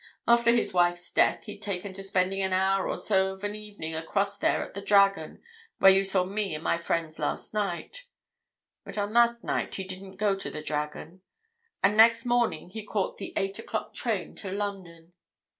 After 0.27 0.51
his 0.51 0.73
wife's 0.73 1.11
death 1.11 1.43
he'd 1.43 1.61
taken 1.61 1.93
to 1.93 2.01
spending 2.01 2.41
an 2.41 2.53
hour 2.53 2.89
or 2.89 2.97
so 2.97 3.33
of 3.33 3.43
an 3.43 3.53
evening 3.53 3.93
across 3.93 4.35
there 4.35 4.63
at 4.65 4.73
the 4.73 4.81
'Dragon,' 4.81 5.43
where 5.77 5.91
you 5.91 6.03
saw 6.03 6.23
me 6.23 6.55
and 6.55 6.63
my 6.63 6.79
friends 6.79 7.19
last 7.19 7.53
night, 7.53 8.05
but 8.83 8.97
on 8.97 9.13
that 9.13 9.43
night 9.43 9.75
he 9.75 9.83
didn't 9.83 10.15
go 10.15 10.33
to 10.35 10.49
the 10.49 10.63
'Dragon.' 10.63 11.21
And 11.83 11.95
next 11.95 12.25
morning 12.25 12.71
he 12.71 12.83
caught 12.83 13.19
the 13.19 13.31
eight 13.37 13.59
o'clock 13.59 13.93
train 13.93 14.33
to 14.37 14.51
London. 14.51 15.13